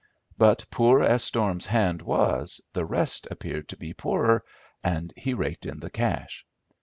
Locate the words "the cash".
5.79-6.43